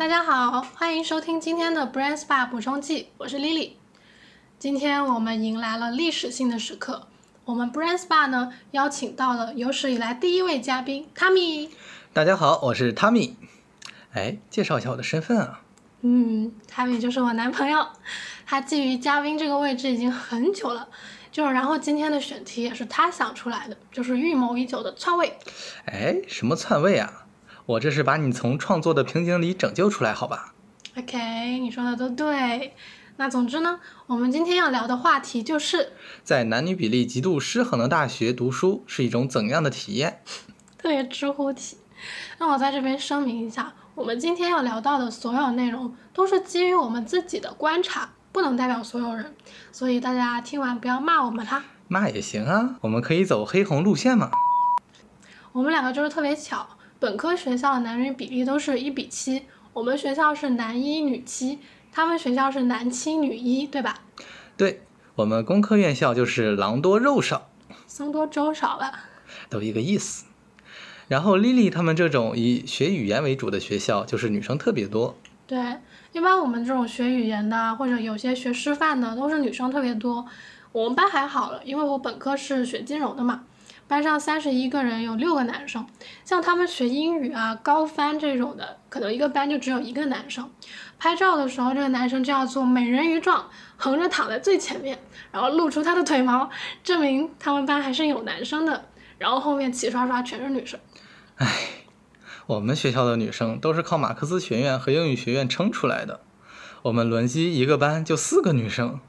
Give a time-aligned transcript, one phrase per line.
[0.00, 3.72] 大家好，欢迎收听今天的 Brain Spa 补充剂，我是 Lily。
[4.58, 7.06] 今天我们迎来了历史性的时刻，
[7.44, 11.68] 我们 Brain Spa 呢邀请到了有史以来第一位嘉宾 Tommy。
[12.14, 13.34] 大家好，我是 Tommy。
[14.12, 15.60] 哎，介绍一下我的身份啊。
[16.00, 17.86] 嗯，Tommy 就是我男朋友，
[18.46, 20.88] 他觊觎嘉宾这个位置已经很久了。
[21.30, 25.36] 就是，然后今天的选题也是他想出来的，就是预谋已久的篡位。
[25.84, 27.26] 哎，什么篡位啊？
[27.66, 30.54] 我这是把你从创作的瓶颈里拯救出来，好吧
[30.96, 32.74] ？OK，你说的都对。
[33.16, 35.92] 那总之呢，我们今天要聊的话题就是
[36.24, 40.22] 在男女比例极度失衡的大学读书是一种怎样的体验？
[40.78, 41.76] 特别知乎体。
[42.38, 48.10] 那我在这边声明一下，我们今天要聊到的所有内容都是基于我们自己的观察。
[48.32, 49.34] 不能代表所有人，
[49.72, 51.64] 所以大家听完不要骂我们啦。
[51.88, 54.30] 骂也行啊，我们可以走黑红路线嘛。
[55.50, 56.64] 我们两个就是特别巧，
[57.00, 61.58] 本科学校的男女比例都是一比七，我们学校是男一女七，
[61.90, 63.94] 他们学校是男七女一，对吧？
[64.58, 64.82] 对，
[65.14, 67.48] 我们工科院校就是狼多肉少，
[67.86, 69.08] 僧多粥少吧，
[69.48, 70.26] 都一个意思。
[71.08, 75.16] 然后丽丽他们这种以学语言为主的学校，就是女生特别多。
[75.46, 75.58] 对。
[76.12, 80.26] 一般我们这种学语言的，或者有些学师范的，都是女生特别多。
[80.72, 83.44] 我们班还好了，因为我本科是学金融的嘛，
[83.90, 85.84] 班上三十一个人，有六个男生。
[86.24, 90.48] 像他们学英语啊、高翻这种的，可能一个班就只有一个男生。
[90.96, 93.46] 拍照的时候，这个男生就要做美人鱼状，
[93.76, 94.96] 横着躺在最前面，
[95.32, 96.48] 然后露出他的腿毛，
[96.84, 98.84] 证明他们班还是有男生的。
[99.18, 100.78] 然后后面齐刷刷全是女生。
[101.38, 101.48] 唉。
[102.46, 106.20] 我们学校的女生都是靠马克思学院和英语学院撑出来的，
[106.82, 109.00] 我们轮机一个班就四个女生，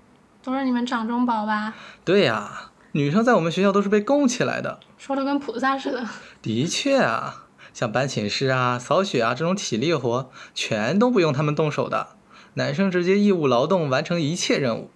[0.43, 1.73] 都是你们掌中宝吧？
[2.03, 6.05] 对呀，女生在我们学校都是被供起来的，说的跟菩萨似的。
[6.41, 12.09] 的确啊，像搬寝室啊、扫雪啊这种体力活，全都不用他们动手的，
[12.55, 14.89] 男生直接义务劳动完成一切任务。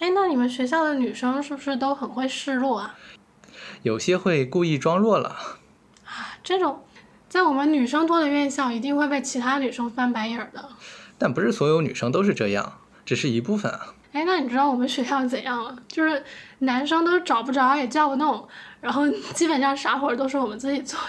[0.00, 2.96] 哎，那你们学校的女生是不是都很会示弱啊？
[3.82, 5.28] 有些会故意装弱了。
[6.04, 6.84] 啊，这种。
[7.28, 10.68] 在我们女生多的院校，一定会被其他女生翻白眼的。
[11.18, 12.74] 但不是所有女生都是这样，
[13.04, 13.94] 只是一部分啊。
[14.14, 15.76] 哎，那你知道我们学校怎样了？
[15.88, 16.22] 就是
[16.60, 18.46] 男生都找不着，也叫不动，
[18.80, 21.06] 然后基本上啥活都是我们自己做的。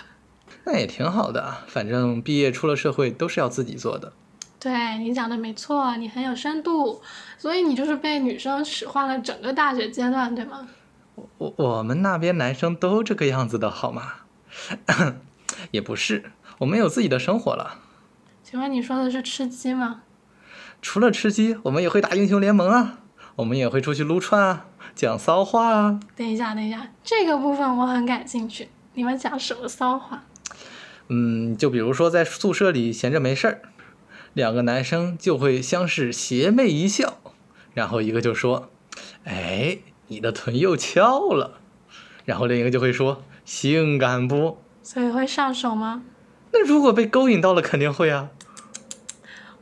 [0.64, 4.12] 那也挺好的，反正毕业出了社会都是要自己做的。
[4.60, 7.00] 对你讲的没错，你很有深度，
[7.38, 10.68] 所以你就是被女生使唤了整个大学阶段，对吗？
[11.38, 14.14] 我我们那边男生都这个样子的好吗？
[15.70, 17.78] 也不是，我们有自己的生活了。
[18.44, 20.02] 请问你说的是吃鸡吗？
[20.86, 23.00] 除了吃鸡，我们也会打英雄联盟啊，
[23.38, 26.00] 我们也会出去撸串啊，讲骚话啊。
[26.16, 28.70] 等一下，等一下，这个部分我很感兴趣。
[28.94, 30.24] 你们讲什么骚话？
[31.08, 33.62] 嗯，就比如说在宿舍里闲着没事儿，
[34.34, 37.18] 两个男生就会相视邪魅一笑，
[37.74, 38.70] 然后一个就说
[39.26, 39.80] ：“哎，
[40.10, 41.62] 你的臀又翘了。”
[42.26, 46.04] 然后另一个就会说：“性感不？”所以会上手吗？
[46.54, 48.30] 那如果被勾引到了，肯定会啊。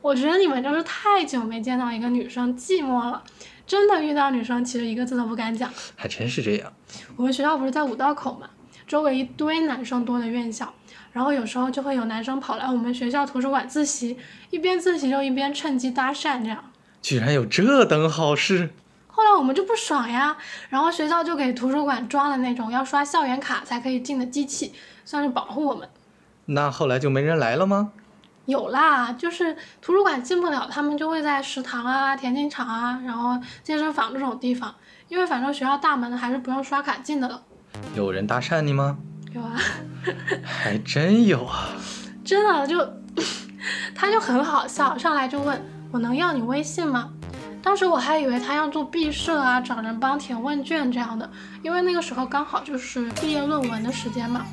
[0.03, 3.23] 我觉得你们就是太久没见到一个女生，寂寞了。
[3.65, 5.71] 真的遇到女生，其实一个字都不敢讲。
[5.95, 6.73] 还真是这样。
[7.15, 8.49] 我们学校不是在五道口嘛，
[8.85, 10.73] 周围一堆男生多的院校，
[11.13, 14.17] 然后有时候就会有男生跑来我们学校图书馆自习，
[14.49, 16.61] 一边自习就一边趁机搭讪，这样。
[17.01, 18.71] 居然有这等好事！
[19.07, 20.35] 后来我们就不爽呀，
[20.67, 24.73] 然后学校就给图书馆装了那种要刷校园卡才可以进的机器。
[25.05, 25.87] 算是保护我们。
[26.47, 27.93] 那后来就没人来了吗？
[28.45, 34.73] 有啦，就是图书馆进不了，他们就会在食堂啊、田径场啊，然后健身房这种地方，
[35.07, 37.41] 因为反正学校大门还是不用刷卡进的了。
[37.95, 38.97] 有人搭讪你吗？
[39.31, 39.55] 有啊。
[40.43, 41.69] 还真有啊。
[42.25, 42.77] 真的就，
[43.95, 45.61] 他就很好笑，上来就问
[45.91, 47.09] 我能要你微信吗？
[47.61, 51.29] 当时我还以为他要做毕设啊，找人帮填问卷这样的，
[51.61, 54.45] 因为那个时候刚好就是毕业论文的时间嘛。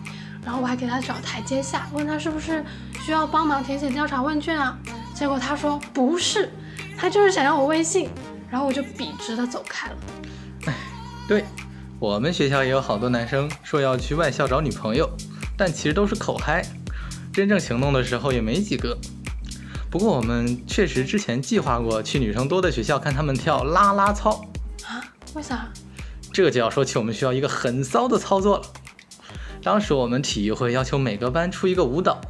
[0.45, 2.65] 然后我还给他找台阶下，问他是不是
[3.05, 4.79] 需要帮忙填写调查问卷啊？
[5.15, 6.51] 结果他说不是，
[6.97, 8.09] 他就是想要我微信。
[8.51, 9.97] 然后我就笔直的走开了。
[10.67, 10.75] 哎，
[11.29, 11.45] 对，
[12.01, 15.09] 我们学校也有好多男生说要去外校找女朋友，
[15.57, 16.61] 但其实都是口嗨，
[17.33, 18.99] 真正行动的时候也没几个。
[19.89, 24.45] 不过我们确实之前计划过去女生多的学校看他们跳啦啦操。
[24.85, 24.99] 啊？
[25.35, 25.69] 为啥？
[26.33, 28.65] 这就要说起我们学校一个很骚的操作了。
[29.63, 32.21] 当时我们体育会要求每个班出一个舞蹈，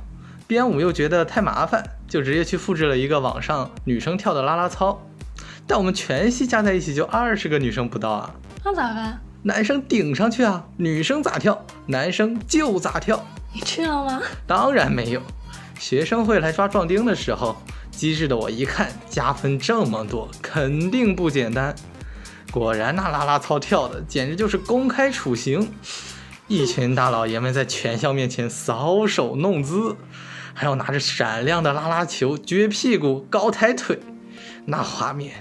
[0.47, 5.01] 编舞又觉得太麻烦，就直接去复制了一个网上女生跳的啦啦操。
[5.67, 8.35] 但我们全系加在一起就二十个女生不到啊，
[8.65, 9.21] 那咋办？
[9.43, 13.25] 男生顶上去啊，女生咋跳，男生就咋跳。
[13.55, 14.21] 你去了吗？
[14.47, 15.23] 当然没有，
[15.79, 17.57] 学生会来抓壮丁的时候，
[17.93, 21.75] 机智的我一看加分这么多，肯定不简单。
[22.51, 25.73] 果然，那啦啦操跳的简直就是公开处刑，
[26.51, 29.97] 一群大老爷们在全校面前搔首弄姿，
[30.53, 34.01] 还要拿着闪亮的啦啦球撅屁股、高抬腿，
[34.67, 35.35] 那画面。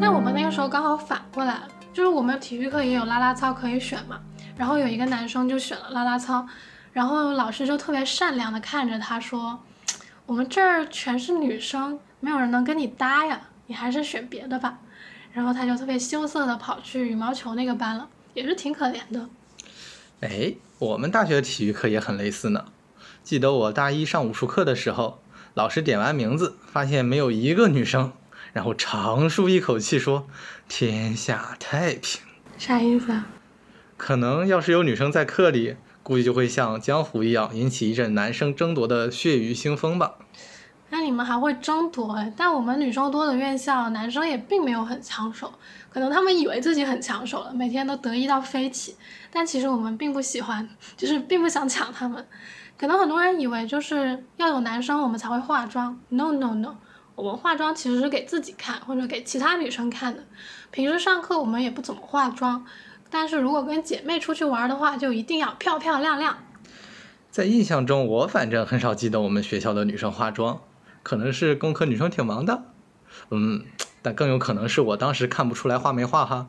[0.00, 1.62] 但我们那个时候刚好反过来，
[1.92, 4.20] 就是我们体育课也有啦啦操可以选嘛，
[4.56, 6.46] 然后有一个男生就选了啦啦操，
[6.92, 9.58] 然后老师就特别善良的看着他说。
[10.26, 14.78] 我们这儿全是女生，没有人能跟你搭呀，你还是选别的吧。
[15.34, 19.28] 然后他就特别羞涩的跑去羽毛球那个班了，也是挺可怜的。
[20.20, 22.66] 哎，我们大学体育课也很类似呢。
[23.24, 25.20] 记得我大一上武术课的时候，
[25.54, 28.12] 老师点完名字，发现没有一个女生，
[28.52, 30.28] 然后长舒一口气说
[30.68, 32.20] ：“天下太平。”
[32.56, 33.26] 啥意思啊？
[33.96, 35.76] 可能要是有女生在课里。
[36.04, 40.16] 估计就会像江湖一样，引起一阵男生争夺的血雨腥风吧。
[40.90, 42.32] 那你们还会争夺哎？
[42.36, 45.52] 但我们女生多的院校，男生也并没有很抢手。
[45.90, 48.96] 可能他们以为自己很抢手了，每天都得意到飞起。
[49.32, 52.24] 但其实我们并不喜欢，就是并不想抢他们。
[52.76, 55.98] 可能很多人以为就是要有男生我们才会化妆。
[56.10, 56.76] No No No，
[57.14, 60.22] 我们化妆其实是给自己看，或者给其他女生看的。
[60.70, 62.64] 平时上课我们也不怎么化妆。
[63.10, 66.36] 但是如果跟姐妹出去玩的话，就一定要漂漂亮亮。
[67.30, 70.60] 在印象中，我反正很少记得我们学校的女生化妆，
[71.04, 72.64] 可能是工科女生挺忙的，
[73.30, 73.64] 嗯，
[74.02, 76.48] 但更有可能是我当时看不出来画没画哈。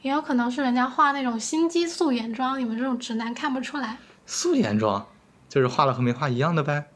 [0.00, 3.98] 也有可能是人家画那种心机素颜妆，你们这种直男看不出来。
[4.24, 5.06] 素颜妆
[5.48, 6.86] 就是画了和没画一样的呗？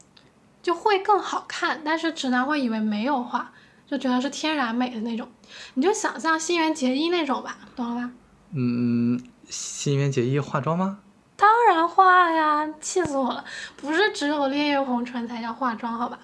[0.63, 3.51] 就会更好看，但是直男会以为没有画，
[3.85, 5.27] 就觉得是天然美的那种。
[5.75, 8.11] 你就想象新垣结衣那种吧，懂了吧？
[8.53, 10.99] 嗯，新垣结衣化妆吗？
[11.35, 13.43] 当然化呀，气死我了！
[13.75, 16.17] 不是只有烈焰红唇才叫化妆，好吧？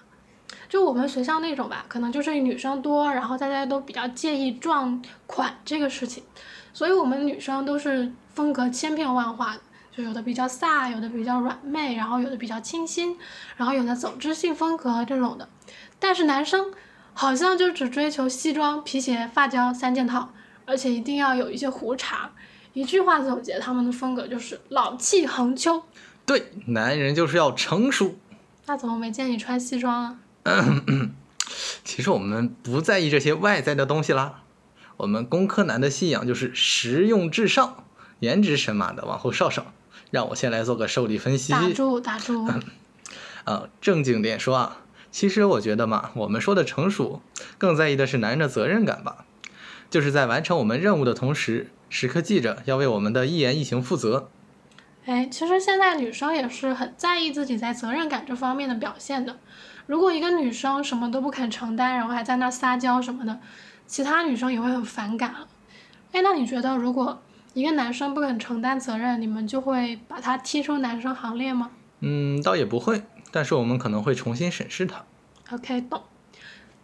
[0.72, 6.24] 就我们学校那种吧，可能就是女生多，然后大家都比较介意撞款这个事情，
[6.72, 9.60] 所以我们女生都是风格千变万化的，
[9.94, 13.18] 就有的比较飒，有的比较软妹，然后有的比较清新，
[13.58, 15.50] 然后有的走知性风格这种的。
[16.00, 16.72] 但是男生
[17.14, 20.30] 好像就只追求西装、皮鞋、发胶三件套。
[20.64, 22.30] 而且一定要有一些胡茬，
[22.72, 25.84] 一句话总结他们的风格就是老气横秋。
[26.26, 28.16] 对，男人就是要成熟。
[28.68, 30.20] 那怎么没见你穿西装啊？
[31.84, 34.44] 其实我们不在意这些外在的东西啦。
[34.98, 37.84] 我们工科男的信仰就是实用至上，
[38.20, 39.74] 颜值神马的往后稍稍。
[40.12, 41.54] 让我先来做个受力分析。
[41.54, 42.46] 打住，打住。
[43.46, 44.78] 啊，正经点说啊，
[45.10, 47.22] 其实我觉得嘛，我们说的成熟，
[47.58, 49.26] 更在意的是男人的责任感吧。
[49.90, 54.30] 就是在完成我们任务的同时，时刻记着要为我们的一言一行负责。
[55.06, 59.38] 哎，其实现在女生也是很在意自己在责任感这方面的表现的。
[59.92, 63.38] 如果一个女生什么都不肯承担，然后还在那撒娇什么的，
[63.86, 65.46] 其他女生也会很反感了。
[66.14, 67.22] 哎，那你觉得如果
[67.54, 71.72] 一个男生不肯承担责任，你们就会把他踢出男生行列吗？
[72.00, 75.04] 嗯，倒也不会，但是我们可能会重新审视他。
[75.52, 76.02] OK，懂。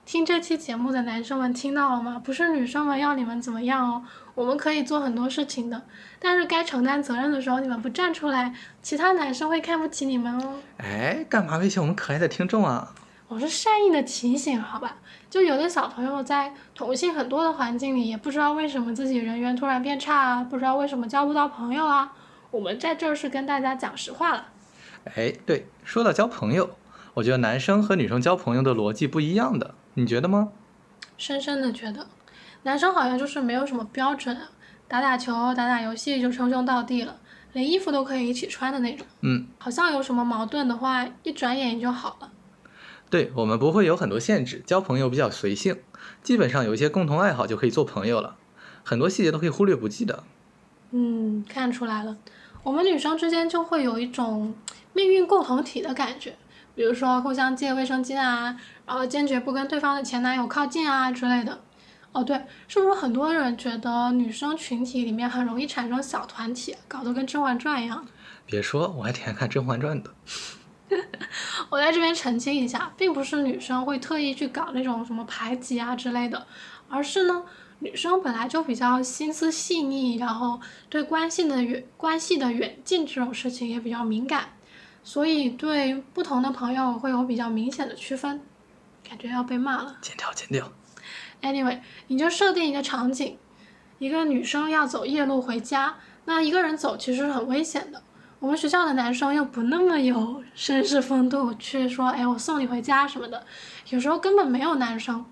[0.07, 2.21] 听这期节目的男生们听到了吗？
[2.23, 4.01] 不是女生们要你们怎么样哦，
[4.35, 5.81] 我们可以做很多事情的，
[6.17, 10.59] 但是该承担责任的时候你们不站出来，其他男生会看不起你们哦。
[10.77, 12.95] 哎，干嘛威胁我们可爱的听众啊？
[13.27, 14.95] 我是善意的提醒，好吧？
[15.29, 22.13] 就有的小朋友在同性很多的环境里，也不知道为什么自己人缘突然变差啊，不知道为什么交不到朋友啊。
[22.51, 24.47] 我们在这儿是跟大家讲实话了。
[25.17, 26.69] 哎，对，说到交朋友，
[27.15, 29.75] 我觉得男生和女生交朋友的逻辑不一样的。
[29.99, 30.49] 你觉得吗？
[31.17, 32.05] 深深的觉得，
[32.61, 34.37] 男生好像就是没有什么标准，
[34.87, 37.19] 打打球、打打游戏就称兄道弟了，
[37.53, 39.07] 连衣服都可以一起穿的那种。
[39.21, 42.31] 嗯，好像有什么矛盾的话，一转眼也就好了。
[43.09, 45.79] 对我们不会有很多限制，交朋友比较随性，
[46.21, 48.35] 基本上有一些共同爱好就可以做朋友了，
[48.83, 50.23] 很多细节都可以忽略不计的。
[50.91, 52.15] 嗯，看出来了，
[52.61, 54.53] 我们女生之间就会有一种
[54.93, 56.35] 命运共同体的感觉。
[56.77, 58.55] 比如说互相借卫生巾啊，
[58.85, 61.59] 然后坚决不跟对方的前男友靠近啊之类的。
[62.11, 68.05] 哦，对，是不是很多人觉得女生群体里面很容易产生小团体，搞得跟《甄嬛传》一样？
[68.45, 70.13] 别说，我还挺爱看《甄嬛传》的。
[71.71, 76.45] 我在这边澄清一下，并不是女生会特意去搞那种什么排挤啊之类的，
[76.87, 77.43] 而是呢，
[77.79, 84.49] 女生本来就比较心思细腻，然后对关系的远关系的远近这种事情也比较敏感。
[85.07, 88.41] 所以对不同的朋友会有比较明显的区分，
[89.07, 89.95] 感觉要被骂了。
[90.01, 90.69] 剪掉，剪掉。
[91.41, 93.37] Anyway，你就设定一个场景，
[93.99, 95.95] 一个女生要走夜路回家，
[96.25, 98.03] 那一个人走其实是很危险的。
[98.39, 103.45] 我们学校的男生又不那么有绅士风度，去说哎我送你回家什么的，
[103.87, 105.25] 有时候根本没有男生。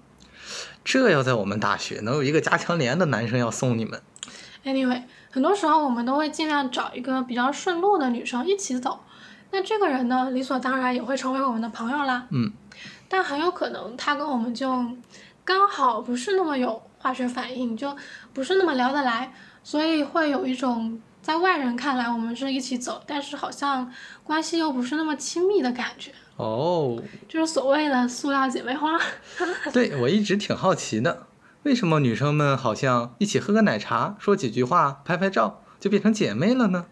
[0.85, 4.01] 这要在我们大学，能有一个加强连的男生要送你们。
[4.63, 9.01] Anyway，很多时候我们都会尽量找一个比较顺路的女生一起走，
[9.51, 12.27] 那这个人呢，理所当然也会成为我们的朋友啦。
[12.31, 12.51] 嗯，
[13.07, 14.85] 但很有可能他跟我们就
[15.43, 17.95] 刚好不是那么有化学反应，就
[18.33, 19.33] 不是那么聊得来，
[19.63, 23.91] 所以会有一种在外人看来我们是一起走，但是好像
[24.23, 28.99] 关系又不是那么亲密的感觉，哦，就是所谓的塑料姐妹花。
[29.71, 31.27] 对我一直挺好奇的，
[31.63, 36.85] 为什么女生们好像一起喝个奶茶，说几句话，拍拍照，就变成姐妹了呢？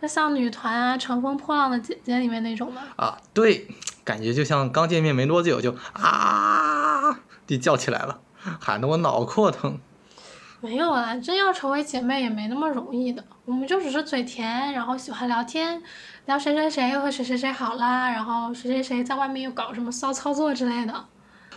[0.00, 2.82] 就像女团啊，《乘风破浪的姐姐》里面那种吗。
[2.96, 3.66] 啊，对，
[4.04, 8.20] 感觉就像刚见面没多久就啊地叫起来了，
[8.60, 9.78] 喊得我脑壳疼。
[10.60, 13.24] 没有啊，真要成为姐妹也没那么容易的。
[13.44, 15.80] 我们就只是嘴甜，然后喜欢聊天，
[16.24, 21.04] 聊谁谁谁又和谁谁谁好啦，然后谁谁谁在外面又搞什么骚操作之类的。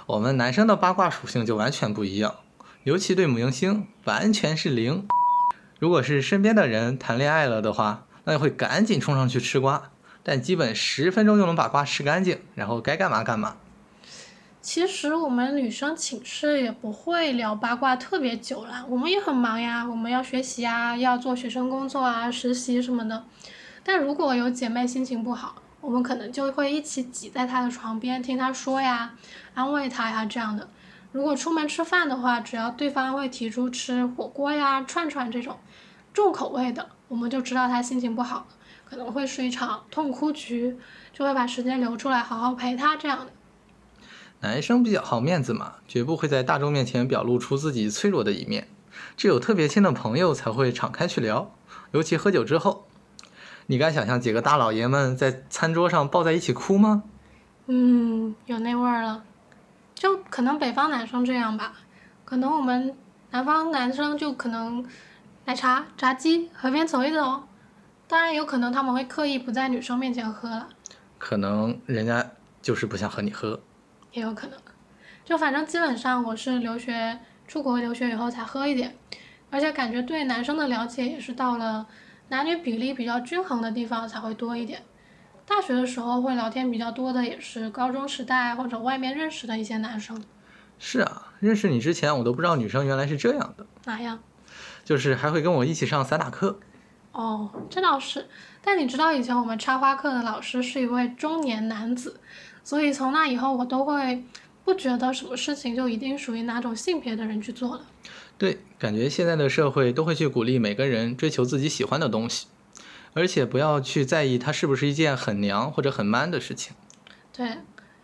[0.05, 2.36] 我们男生的八卦属性就完全不一样，
[2.84, 5.08] 尤其对母婴星完全是零。
[5.79, 9.89] 如果是身边的人谈恋爱了的话，那就会赶紧冲上去吃瓜，
[10.21, 13.57] 但基本十分钟就能把瓜吃干净，然后该干嘛干嘛。
[14.62, 23.25] 其实我们女生寝室也不会聊八卦特别久啦，我们也很忙呀，我们要学习啊，要做学生工作啊，实习什么的。
[23.83, 29.15] 但如果有姐妹心情不好，我们可能就会一起挤在她的床边听她说呀，
[29.55, 30.69] 安慰她呀这样的。
[31.12, 35.57] 如果出门吃饭的话，只要对方会提出吃火锅呀、串串这种
[36.13, 38.45] 重口味的，我们就知道他心情不好了，
[38.89, 40.77] 可能会是一场痛哭局，
[41.11, 43.33] 就会把时间留出来好好陪他这样的。
[44.39, 48.69] 男生比较好面子嘛，绝不会在大众面前表露出自己脆弱的一面，
[49.17, 51.51] 只有特别亲的朋友才会敞开去聊，
[51.91, 52.85] 尤其喝酒之后。
[53.67, 57.03] 你敢想象几个大老爷们在餐桌上抱在一起哭吗？
[57.67, 59.23] 嗯，有那味儿了，
[59.93, 61.73] 就可能北方男生这样吧，
[62.25, 62.95] 可能我们
[63.29, 64.83] 南方男生就可能
[65.50, 67.41] 奶茶、炸鸡，河边走一走。
[68.08, 70.70] 当然有可能他们会刻意不在女生面前喝了，
[71.18, 72.24] 可能人家
[72.62, 73.60] 就是不想和你喝。
[74.12, 74.60] 也有可能。
[75.25, 78.96] 就反正基本上我是留学出国留学以后才喝一点，
[79.50, 81.88] 而且感觉对男生的了解也是到了
[82.27, 84.84] 男女比例比较均衡的地方才会多一点。
[85.48, 90.24] 大学的时候会聊天比较多的也是高中时代或者外面认识的一些男生。
[90.77, 94.20] 是啊，认识你之前我都不知道女生原来是这样的，哪样？
[94.89, 96.60] 就是还会跟我一起上散打课。
[97.12, 98.25] 哦，这倒是。
[98.60, 102.19] 但你知道以前我们插花课的老师是一位中年男子，
[102.63, 104.24] 所以从那以后我都会
[104.63, 107.86] 不觉得什么事情就一定属于哪种性别的人去做了。
[108.39, 112.48] 对，感觉现在的社会都会去鼓励每个人追求自己喜欢的东西，
[113.13, 116.75] 而且不要去在意它是不是一件很娘或者很 man 的事情。
[117.31, 117.46] 对，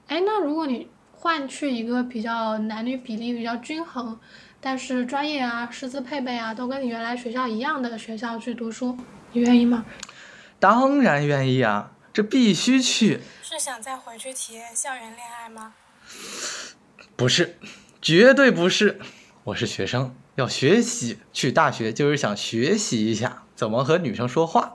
[0.06, 4.20] 哎，那如果你换去一个比较男女比例比较均衡，
[4.65, 8.98] 但是专业啊、师资配备啊都跟你原来学校一样的学校去读书，
[9.31, 9.86] 你愿意吗？
[10.60, 13.22] 当然愿意啊，这必须去。
[13.43, 15.75] 是想再回去体验校园恋爱吗？
[17.15, 17.60] 不是，
[18.01, 19.00] 绝对不是。
[19.43, 24.74] 我是学生，要学习，去大学就是想学习一下怎么和女生说话，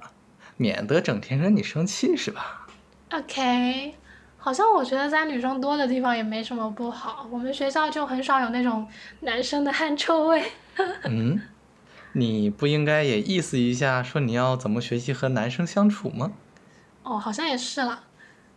[0.57, 2.69] 免得整天惹你生气，是吧
[3.11, 3.97] ？OK，
[4.43, 7.29] 好像我觉得在女生多的地方也没什么不好。
[7.31, 8.89] 我们学校就很少有那种
[9.21, 10.43] 男生的汗臭味。
[11.05, 11.39] 嗯，
[12.13, 16.33] 你不应该也意思一下，说你要怎么学习和男生相处吗？
[17.03, 18.05] 哦，好像也是啦。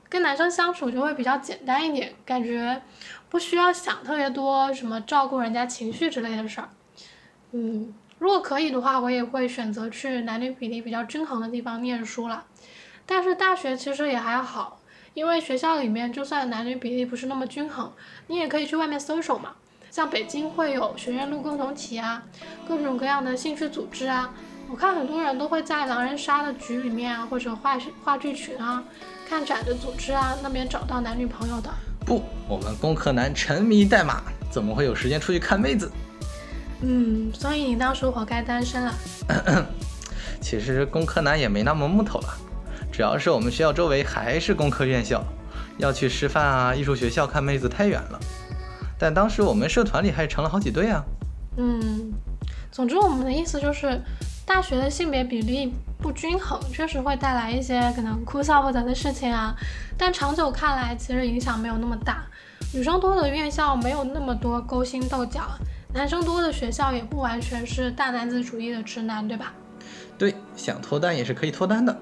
[0.07, 2.81] 跟男生相处就会比较简单一点，感觉
[3.29, 6.69] 不需要想特别多什么照顾人家情绪之类的事儿。
[7.51, 12.45] 嗯，如果可以的话，我也会选择去男女比例比较均衡的地方念书啦。
[13.05, 14.79] 但是大学其实也还好，
[15.13, 17.91] 因为学校里面就算男女比例不是那么均衡，
[18.27, 19.51] 你也可以去外面搜索嘛。
[19.91, 22.23] 像北京会有学院路共同体啊，
[22.67, 24.33] 各种各样的兴趣组织啊。
[24.69, 28.83] 我看很多人都会在狼人杀的局里面啊，或者话话剧群啊、
[29.29, 31.69] 看展的组织啊那边找到男女朋友的。
[32.05, 35.91] 不，我们工科男沉迷代码，怎么会有时间出去看妹子？
[36.81, 38.93] 嗯，所以你当时活该单身了。
[40.41, 42.37] 其实工科男也没那么木头了，
[42.93, 45.23] 主要是我们学校周围还是工科院校，
[45.79, 48.19] 要去师范啊、艺术学校看妹子太远了。
[48.99, 51.03] 但当时我们社团里还成了好几对啊。
[51.57, 52.13] 嗯，
[52.71, 53.99] 总之我们的意思就是，
[54.45, 59.55] 大学的性别比例不均衡，确实会带来一些可能哭笑不得的事情啊。
[59.97, 62.23] 但长久看来，其实影响没有那么大。
[62.75, 65.41] 女生多的院校没有那么多勾心斗角，
[65.95, 69.51] 男生多的学校也不完全是大男子主义的直男，对吧？
[70.15, 71.99] 对，想脱单也是可以脱单的。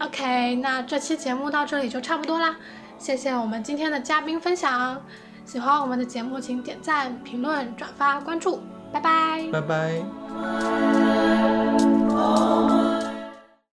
[0.00, 2.56] ok 那这期节目到这里就差不多啦。
[2.98, 5.00] 谢谢我们今天的嘉宾分享。
[5.44, 8.60] 喜欢我们的节目请点赞评论转发关注。
[8.92, 9.48] 拜拜。
[9.52, 10.02] 拜拜。